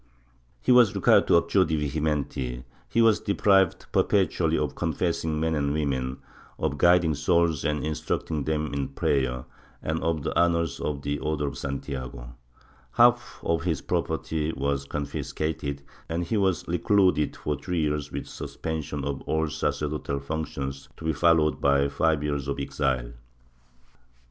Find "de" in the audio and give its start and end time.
1.63-1.77